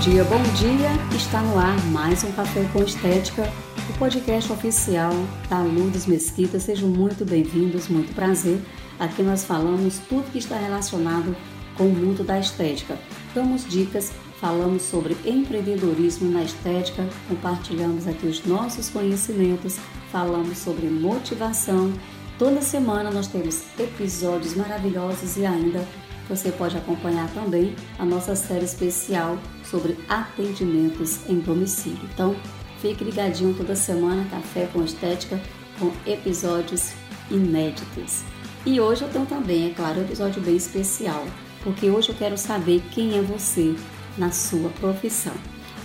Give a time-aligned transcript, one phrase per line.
[0.00, 0.90] dia, bom dia!
[1.16, 3.50] Está no ar mais um Café com Estética,
[3.90, 5.10] o podcast oficial
[5.50, 6.60] da Lourdes Mesquita.
[6.60, 8.60] Sejam muito bem-vindos, muito prazer.
[8.96, 11.34] Aqui nós falamos tudo que está relacionado
[11.76, 12.96] com o mundo da estética.
[13.34, 19.78] Damos dicas, falamos sobre empreendedorismo na estética, compartilhamos aqui os nossos conhecimentos,
[20.12, 21.92] falamos sobre motivação.
[22.38, 25.84] Toda semana nós temos episódios maravilhosos e ainda
[26.28, 32.00] você pode acompanhar também a nossa série especial sobre atendimentos em domicílio.
[32.12, 32.36] Então,
[32.80, 35.40] fique ligadinho toda semana, Café com Estética,
[35.78, 36.92] com episódios
[37.30, 38.22] inéditos.
[38.66, 41.24] E hoje eu tenho também, é claro, um episódio bem especial,
[41.62, 43.74] porque hoje eu quero saber quem é você
[44.16, 45.34] na sua profissão.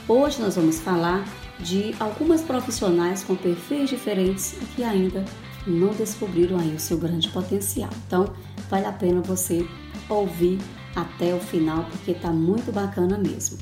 [0.08, 1.24] Hoje nós vamos falar
[1.60, 5.24] de algumas profissionais com perfis diferentes e que ainda
[5.66, 7.90] não descobriram aí o seu grande potencial.
[8.06, 8.34] Então,
[8.70, 9.66] vale a pena você
[10.10, 10.60] ouvir
[10.96, 13.58] até o final porque está muito bacana mesmo.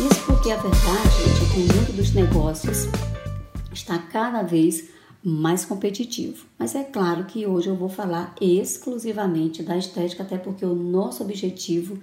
[0.00, 0.80] Isso porque a verdade,
[1.24, 2.88] gente, é o mundo dos negócios
[4.12, 4.90] cada vez
[5.24, 6.46] mais competitivo.
[6.58, 11.22] Mas é claro que hoje eu vou falar exclusivamente da estética, até porque o nosso
[11.22, 11.98] objetivo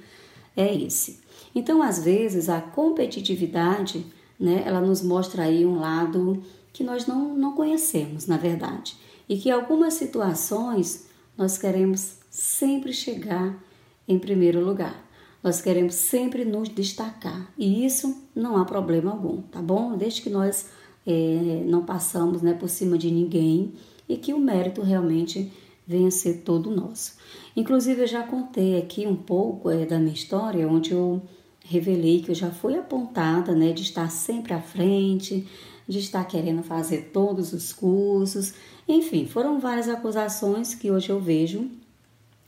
[0.56, 1.20] é esse.
[1.54, 4.06] Então, às vezes, a competitividade,
[4.40, 8.96] né, ela nos mostra aí um lado que nós não, não conhecemos, na verdade.
[9.28, 11.08] E que algumas situações
[11.38, 13.56] nós queremos sempre chegar
[14.08, 15.06] em primeiro lugar.
[15.44, 17.52] Nós queremos sempre nos destacar.
[17.58, 19.96] E isso não há problema algum, tá bom?
[19.96, 20.68] Desde que nós
[21.06, 23.74] é, não passamos né, por cima de ninguém
[24.08, 25.52] e que o mérito realmente
[25.86, 27.18] venha a ser todo nosso.
[27.56, 31.22] Inclusive, eu já contei aqui um pouco é, da minha história, onde eu
[31.66, 35.48] revelei que eu já fui apontada né, de estar sempre à frente,
[35.88, 38.54] de estar querendo fazer todos os cursos,
[38.88, 41.70] enfim, foram várias acusações que hoje eu vejo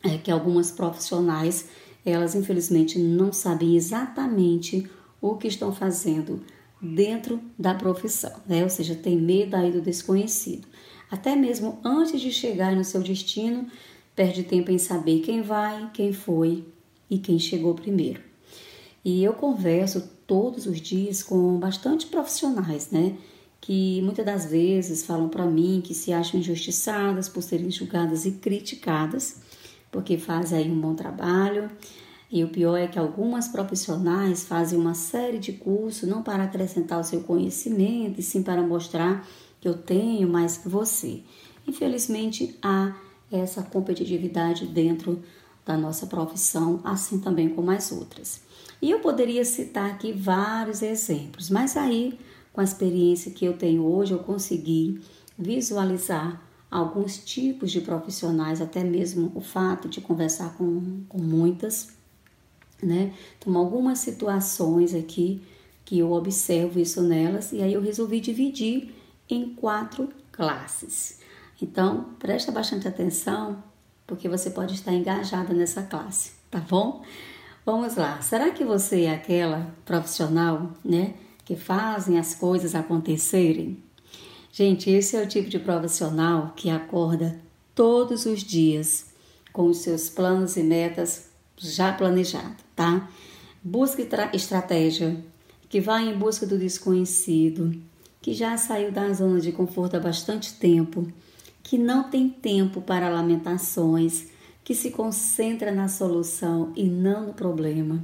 [0.03, 1.67] é, que algumas profissionais,
[2.06, 4.90] elas infelizmente não sabem exatamente
[5.22, 6.41] o que estão fazendo
[6.81, 8.64] dentro da profissão, né?
[8.64, 10.68] Ou seja, tem medo aí do desconhecido.
[11.09, 13.68] Até mesmo antes de chegar no seu destino,
[14.16, 16.66] perde tempo em saber quem vai, quem foi
[17.09, 18.22] e quem chegou primeiro.
[19.03, 23.16] E eu converso todos os dias com bastante profissionais, né?
[23.59, 28.31] Que muitas das vezes falam para mim que se acham injustiçadas por serem julgadas e
[28.31, 29.41] criticadas,
[29.91, 31.70] porque fazem aí um bom trabalho,
[32.31, 36.97] e o pior é que algumas profissionais fazem uma série de cursos não para acrescentar
[36.97, 39.28] o seu conhecimento, e sim para mostrar
[39.59, 41.24] que eu tenho mais que você.
[41.68, 42.96] Infelizmente, há
[43.30, 45.22] essa competitividade dentro
[45.66, 48.41] da nossa profissão, assim também como as outras.
[48.81, 52.18] E eu poderia citar aqui vários exemplos, mas aí,
[52.53, 55.02] com a experiência que eu tenho hoje, eu consegui
[55.38, 62.00] visualizar alguns tipos de profissionais, até mesmo o fato de conversar com, com muitas
[62.81, 63.14] né?
[63.38, 65.42] Então, algumas situações aqui
[65.86, 68.94] que eu observo isso nelas e aí eu resolvi dividir
[69.30, 71.20] em quatro classes.
[71.62, 73.64] Então, presta bastante atenção,
[74.08, 77.03] porque você pode estar engajada nessa classe, tá bom?
[77.66, 78.22] Vamos lá.
[78.22, 81.14] Será que você é aquela profissional, né,
[81.46, 83.78] que fazem as coisas acontecerem?
[84.52, 87.40] Gente, esse é o tipo de profissional que acorda
[87.75, 89.12] todos os dias
[89.53, 91.31] com os seus planos e metas
[91.61, 93.09] já planejado, tá?
[93.63, 95.23] Busque estratégia,
[95.69, 97.72] que vai em busca do desconhecido,
[98.22, 101.07] que já saiu da zona de conforto há bastante tempo,
[101.61, 104.27] que não tem tempo para lamentações,
[104.63, 108.03] que se concentra na solução e não no problema.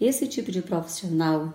[0.00, 1.52] Esse tipo de profissional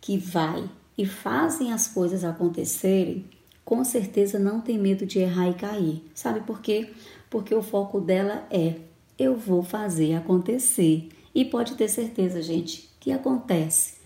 [0.00, 3.24] que vai e fazem as coisas acontecerem,
[3.64, 6.02] com certeza não tem medo de errar e cair.
[6.14, 6.90] Sabe por quê?
[7.28, 8.76] Porque o foco dela é
[9.18, 11.08] eu vou fazer acontecer.
[11.34, 13.96] E pode ter certeza, gente, que acontece,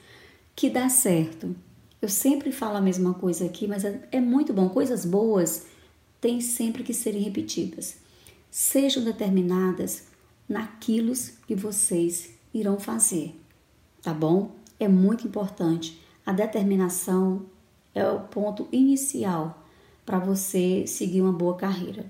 [0.55, 1.55] que dá certo.
[2.03, 4.69] Eu sempre falo a mesma coisa aqui, mas é, é muito bom.
[4.69, 5.67] Coisas boas
[6.21, 7.97] têm sempre que serem repetidas.
[8.51, 10.05] Sejam determinadas
[10.49, 11.13] naquilo
[11.47, 13.39] que vocês irão fazer,
[14.03, 14.51] tá bom?
[14.79, 16.01] É muito importante.
[16.27, 17.47] A determinação
[17.95, 19.65] é o ponto inicial
[20.05, 22.05] para você seguir uma boa carreira.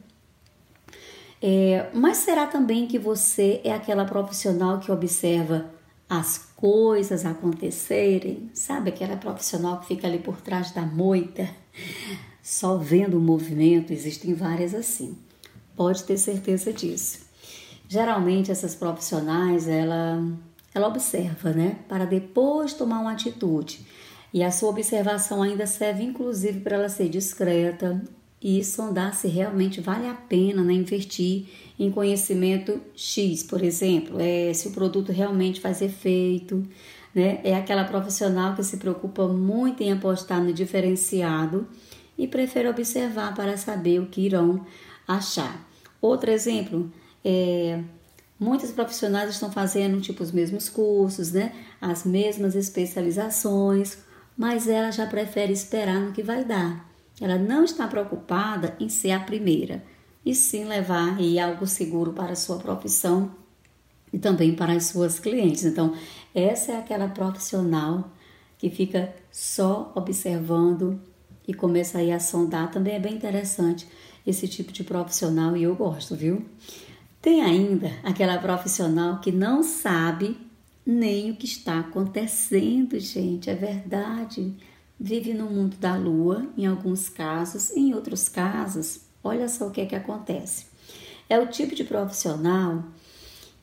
[1.42, 5.70] É, mas será também que você é aquela profissional que observa
[6.08, 8.50] as coisas acontecerem?
[8.52, 11.48] Sabe aquela profissional que fica ali por trás da moita,
[12.42, 13.92] só vendo o movimento?
[13.92, 15.16] Existem várias assim.
[15.74, 17.20] pode ter certeza disso.
[17.88, 20.22] Geralmente essas profissionais, ela,
[20.74, 21.78] ela observa, né?
[21.88, 23.86] Para depois tomar uma atitude.
[24.32, 28.00] E a sua observação ainda serve inclusive para ela ser discreta
[28.42, 31.46] e sondar se realmente vale a pena né, investir
[31.78, 36.66] em conhecimento X, por exemplo, é, se o produto realmente faz efeito,
[37.14, 37.40] né?
[37.44, 41.66] É aquela profissional que se preocupa muito em apostar no diferenciado
[42.16, 44.64] e prefere observar para saber o que irão
[45.06, 45.68] achar.
[46.00, 46.90] Outro exemplo
[47.24, 47.82] é
[48.38, 51.52] muitos profissionais estão fazendo tipo os mesmos cursos, né?
[51.80, 53.98] As mesmas especializações,
[54.36, 56.89] mas ela já prefere esperar no que vai dar.
[57.20, 59.84] Ela não está preocupada em ser a primeira,
[60.24, 63.30] e sim levar aí algo seguro para a sua profissão
[64.12, 65.64] e também para as suas clientes.
[65.64, 65.94] Então,
[66.34, 68.10] essa é aquela profissional
[68.58, 71.00] que fica só observando
[71.46, 72.70] e começa aí a sondar.
[72.70, 73.88] Também é bem interessante
[74.26, 76.44] esse tipo de profissional e eu gosto, viu?
[77.22, 80.36] Tem ainda aquela profissional que não sabe
[80.84, 84.54] nem o que está acontecendo, gente, é verdade.
[85.02, 89.80] Vive no mundo da lua, em alguns casos, em outros casos, olha só o que
[89.80, 90.66] é que acontece.
[91.26, 92.84] É o tipo de profissional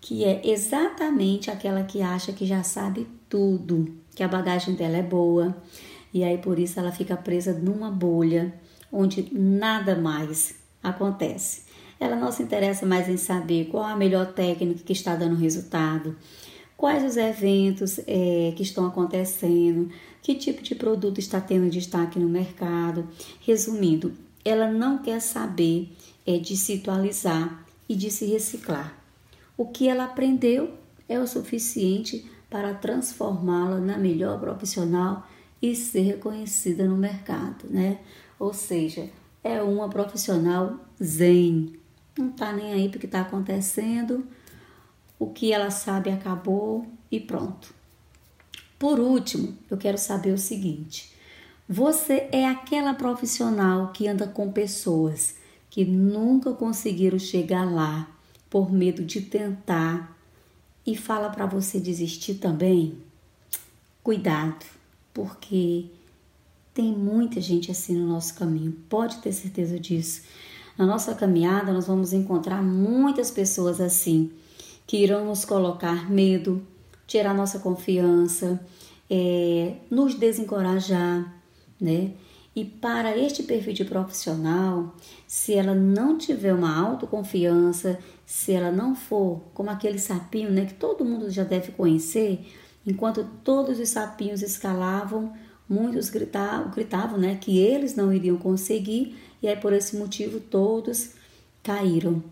[0.01, 5.03] que é exatamente aquela que acha que já sabe tudo, que a bagagem dela é
[5.03, 5.55] boa,
[6.13, 8.53] e aí por isso ela fica presa numa bolha
[8.91, 11.63] onde nada mais acontece.
[11.99, 16.15] Ela não se interessa mais em saber qual a melhor técnica que está dando resultado,
[16.75, 19.89] quais os eventos é, que estão acontecendo,
[20.21, 23.07] que tipo de produto está tendo destaque no mercado.
[23.41, 25.91] Resumindo, ela não quer saber
[26.25, 28.97] é, de se atualizar e de se reciclar.
[29.57, 30.71] O que ela aprendeu
[31.07, 35.27] é o suficiente para transformá-la na melhor profissional
[35.61, 37.99] e ser reconhecida no mercado, né?
[38.39, 39.09] Ou seja,
[39.43, 41.73] é uma profissional zen,
[42.17, 44.25] não tá nem aí porque está acontecendo,
[45.17, 47.73] o que ela sabe acabou e pronto.
[48.79, 51.11] Por último, eu quero saber o seguinte:
[51.67, 55.35] você é aquela profissional que anda com pessoas
[55.69, 58.09] que nunca conseguiram chegar lá
[58.49, 60.17] por medo de tentar
[60.85, 62.97] e fala para você desistir também?
[64.01, 64.65] Cuidado,
[65.13, 65.87] porque
[66.73, 70.21] tem muita gente assim no nosso caminho, pode ter certeza disso.
[70.77, 74.31] Na nossa caminhada, nós vamos encontrar muitas pessoas assim,
[74.85, 76.65] que irão nos colocar medo,
[77.07, 78.59] tirar nossa confiança,
[79.09, 81.33] é, nos desencorajar,
[81.79, 82.11] né?
[82.53, 84.95] E para este perfil de profissional,
[85.27, 90.73] se ela não tiver uma autoconfiança, se ela não for como aquele sapinho, né, que
[90.73, 92.43] todo mundo já deve conhecer,
[92.85, 95.33] enquanto todos os sapinhos escalavam,
[95.69, 101.11] muitos gritavam, gritavam né, que eles não iriam conseguir, e aí por esse motivo todos
[101.61, 102.23] caíram,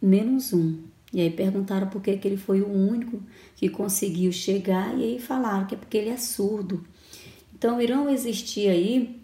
[0.00, 0.91] menos um.
[1.12, 3.22] E aí perguntaram por que, que ele foi o único
[3.56, 6.82] que conseguiu chegar, e aí falaram que é porque ele é surdo.
[7.54, 9.20] Então irão existir aí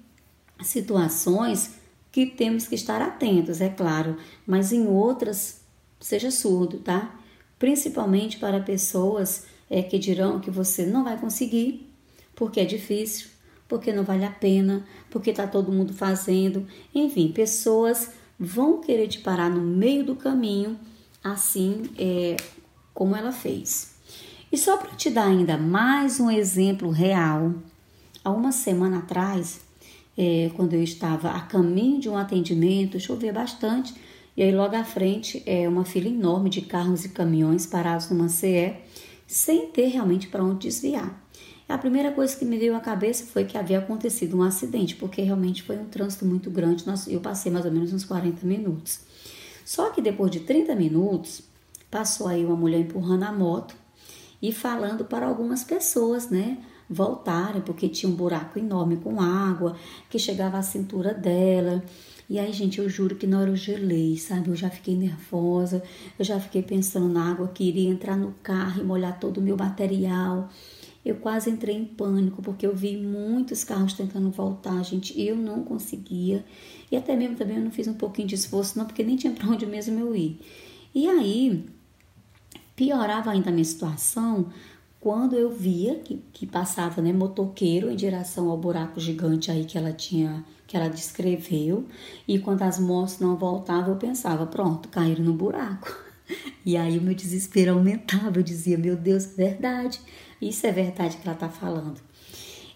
[0.63, 1.75] situações
[2.13, 5.63] que temos que estar atentos, é claro, mas em outras
[6.01, 7.19] seja surdo, tá?
[7.59, 11.89] Principalmente para pessoas é, que dirão que você não vai conseguir,
[12.35, 13.29] porque é difícil,
[13.67, 16.67] porque não vale a pena, porque está todo mundo fazendo.
[16.95, 20.79] Enfim, pessoas vão querer te parar no meio do caminho,
[21.23, 22.37] assim é,
[22.95, 23.95] como ela fez.
[24.51, 27.55] E só para te dar ainda mais um exemplo real,
[28.25, 29.61] há uma semana atrás,
[30.17, 33.95] é, quando eu estava a caminho de um atendimento, chovia bastante,
[34.37, 38.29] e aí logo à frente é uma fila enorme de carros e caminhões parados numa
[38.29, 38.75] CE,
[39.27, 41.29] sem ter realmente para onde desviar.
[41.69, 45.21] A primeira coisa que me veio à cabeça foi que havia acontecido um acidente, porque
[45.21, 46.83] realmente foi um trânsito muito grande.
[47.09, 49.01] Eu passei mais ou menos uns 40 minutos.
[49.69, 51.43] Só que depois de 30 minutos,
[51.91, 53.75] passou aí uma mulher empurrando a moto
[54.41, 56.57] e falando para algumas pessoas, né?
[56.89, 59.77] Voltarem, porque tinha um buraco enorme com água
[60.09, 61.85] que chegava à cintura dela.
[62.31, 64.49] E aí, gente, eu juro que na hora eu gelei, sabe?
[64.49, 65.83] Eu já fiquei nervosa,
[66.19, 69.43] eu já fiquei pensando na água que iria entrar no carro e molhar todo o
[69.43, 70.49] meu material.
[71.05, 75.19] Eu quase entrei em pânico porque eu vi muitos carros tentando voltar, gente.
[75.21, 76.43] Eu não conseguia.
[76.91, 79.33] E até mesmo também eu não fiz um pouquinho de esforço, não, porque nem tinha
[79.33, 80.41] para onde mesmo eu ir.
[80.95, 81.67] E aí,
[82.75, 84.47] piorava ainda a minha situação
[85.01, 89.79] quando eu via que, que passava né, motoqueiro em direção ao buraco gigante aí que
[89.79, 91.87] ela tinha que ela descreveu
[92.27, 95.97] e quando as motos não voltavam eu pensava pronto caíram no buraco
[96.67, 100.01] e aí o meu desespero aumentava eu dizia meu Deus é verdade
[100.41, 102.01] isso é verdade que ela está falando.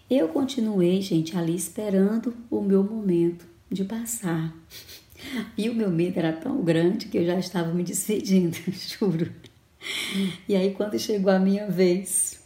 [0.09, 4.53] Eu continuei, gente, ali esperando o meu momento de passar.
[5.57, 9.33] E o meu medo era tão grande que eu já estava me despedindo, juro.
[10.47, 12.43] E aí, quando chegou a minha vez,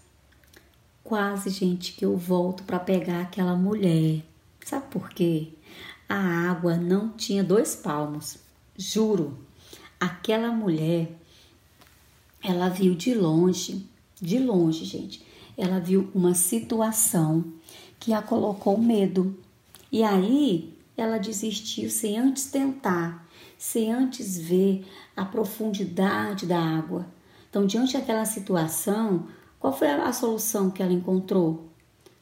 [1.04, 4.24] quase, gente, que eu volto para pegar aquela mulher.
[4.66, 5.50] Sabe por quê?
[6.10, 8.38] A água não tinha dois palmos.
[8.78, 9.38] Juro,
[10.00, 11.10] aquela mulher,
[12.44, 13.86] ela viu de longe,
[14.22, 15.26] de longe, gente,
[15.58, 17.54] ela viu uma situação
[18.00, 19.38] que a colocou medo.
[19.92, 23.26] E aí ela desistiu sem antes tentar,
[23.58, 24.86] sem antes ver
[25.16, 27.06] a profundidade da água.
[27.50, 29.28] Então, diante daquela situação,
[29.60, 31.70] qual foi a solução que ela encontrou?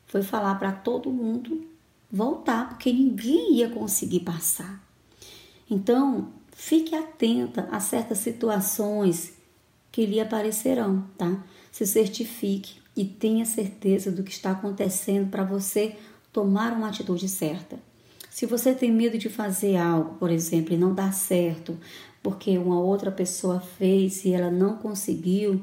[0.06, 1.66] Foi falar para todo mundo
[2.12, 4.82] voltar, porque ninguém ia conseguir passar.
[5.70, 9.34] Então, fique atenta a certas situações
[9.92, 11.44] que lhe aparecerão, tá?
[11.72, 15.98] Se certifique e tenha certeza do que está acontecendo para você
[16.32, 17.78] tomar uma atitude certa.
[18.36, 21.78] Se você tem medo de fazer algo, por exemplo, e não dar certo,
[22.22, 25.62] porque uma outra pessoa fez e ela não conseguiu,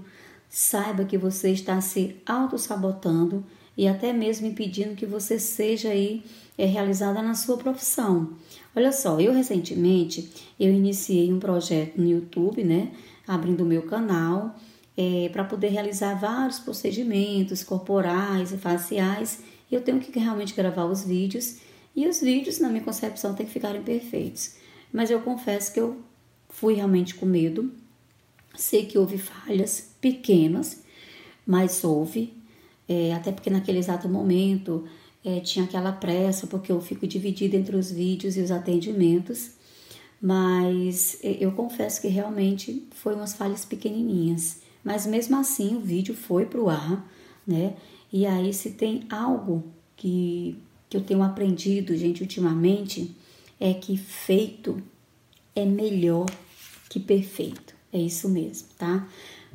[0.48, 3.44] saiba que você está se auto-sabotando
[3.76, 6.24] e até mesmo impedindo que você seja aí
[6.56, 8.30] é, realizada na sua profissão.
[8.74, 12.90] Olha só, eu recentemente eu iniciei um projeto no YouTube, né,
[13.28, 14.56] abrindo o meu canal
[14.96, 19.40] é, para poder realizar vários procedimentos corporais e faciais.
[19.70, 21.60] Eu tenho que realmente gravar os vídeos
[21.94, 24.54] e os vídeos, na minha concepção, têm que ficarem perfeitos.
[24.92, 26.00] Mas eu confesso que eu
[26.48, 27.70] fui realmente com medo.
[28.54, 30.82] Sei que houve falhas pequenas,
[31.46, 32.34] mas houve,
[32.88, 34.84] é, até porque naquele exato momento
[35.24, 39.52] é, tinha aquela pressa, porque eu fico dividida entre os vídeos e os atendimentos.
[40.20, 44.60] Mas é, eu confesso que realmente foi umas falhas pequenininhas.
[44.84, 47.08] Mas mesmo assim o vídeo foi para o ar,
[47.46, 47.74] né?
[48.12, 49.64] E aí se tem algo
[49.96, 50.58] que,
[50.92, 53.16] que eu tenho aprendido, gente, ultimamente,
[53.58, 54.82] é que feito
[55.56, 56.26] é melhor
[56.86, 57.74] que perfeito.
[57.90, 59.08] É isso mesmo, tá?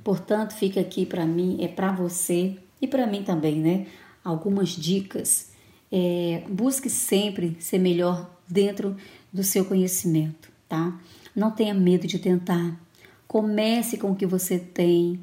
[0.03, 3.86] Portanto, fica aqui para mim, é para você e para mim também, né?
[4.24, 5.51] Algumas dicas.
[5.91, 8.98] É, busque sempre ser melhor dentro
[9.32, 11.00] do seu conhecimento, tá?
[11.36, 12.84] Não tenha medo de tentar.
[13.27, 15.20] Comece com o que você tem.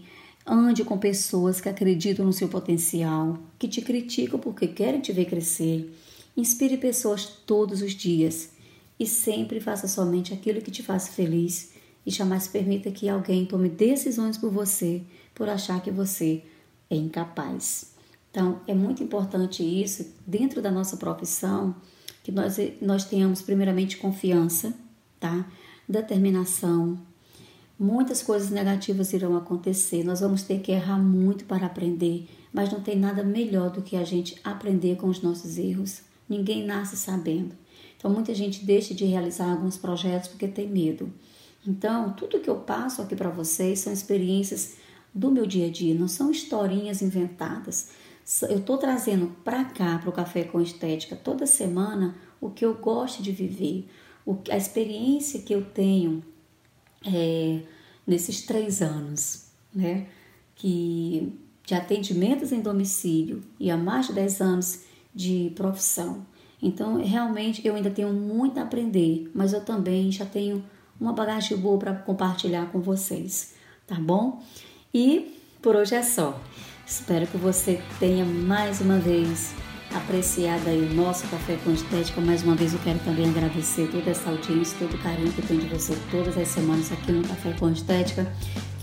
[0.47, 5.25] Ande com pessoas que acreditam no seu potencial, que te criticam porque querem te ver
[5.25, 5.93] crescer.
[6.37, 8.51] Inspire pessoas todos os dias
[8.99, 11.73] e sempre faça somente aquilo que te faz feliz
[12.05, 15.03] e jamais permita que alguém tome decisões por você
[15.35, 16.43] por achar que você
[16.91, 17.93] é incapaz.
[18.31, 21.75] Então, é muito importante isso dentro da nossa profissão
[22.23, 24.75] que nós, nós tenhamos primeiramente confiança,
[25.21, 25.49] tá?
[25.89, 26.99] Determinação,
[27.79, 32.81] Muitas coisas negativas irão acontecer, nós vamos ter que errar muito para aprender, mas não
[32.81, 36.03] tem nada melhor do que a gente aprender com os nossos erros.
[36.29, 37.55] Ninguém nasce sabendo.
[37.97, 41.13] Então, muita gente deixa de realizar alguns projetos porque tem medo.
[41.67, 44.77] Então, tudo que eu passo aqui para vocês são experiências
[45.15, 47.91] do meu dia a dia, não são historinhas inventadas.
[48.43, 52.75] Eu estou trazendo para cá, para o Café com Estética, toda semana o que eu
[52.75, 53.89] gosto de viver,
[54.51, 56.23] a experiência que eu tenho
[57.07, 57.61] é,
[58.07, 60.07] nesses três anos, né?
[60.55, 61.33] Que
[61.65, 64.81] de atendimentos em domicílio e há mais de 10 anos
[65.15, 66.27] de profissão.
[66.61, 70.65] Então, realmente, eu ainda tenho muito a aprender, mas eu também já tenho
[70.99, 73.55] uma bagagem boa para compartilhar com vocês,
[73.87, 74.43] tá bom?
[74.93, 76.41] E por hoje é só.
[76.87, 79.55] Espero que você tenha mais uma vez
[79.95, 82.21] apreciado aí o nosso Café com Estética.
[82.21, 85.59] Mais uma vez eu quero também agradecer toda essa audiência, todo o carinho que tem
[85.59, 88.31] de você todas as semanas aqui no Café com Estética.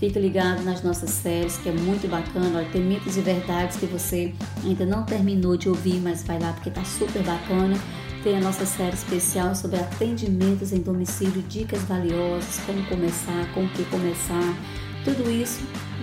[0.02, 2.58] Fique ligado nas nossas séries, que é muito bacana.
[2.58, 6.52] Olha, tem mitos e verdades que você ainda não terminou de ouvir, mas vai lá
[6.54, 7.78] porque tá super bacana.
[8.24, 13.68] Tem a nossa série especial sobre atendimentos em domicílio, dicas valiosas, como começar, com o
[13.68, 14.58] que começar.
[15.04, 15.60] Tudo isso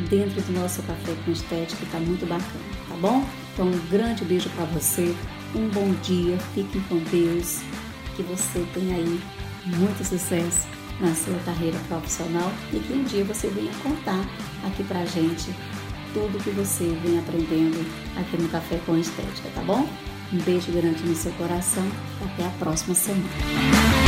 [0.10, 3.26] dentro do nosso Café com Estética, que tá muito bacana, tá bom?
[3.52, 5.14] Então, um grande beijo para você,
[5.54, 7.60] um bom dia, fique com Deus,
[8.16, 9.20] que você tenha aí
[9.66, 14.26] muito sucesso na sua carreira profissional e que um dia você venha contar
[14.66, 15.54] aqui pra gente
[16.14, 17.86] tudo que você vem aprendendo
[18.18, 19.88] aqui no Café com Estética, tá bom?
[20.34, 21.88] Um beijo grande no seu coração,
[22.24, 23.99] até a próxima semana.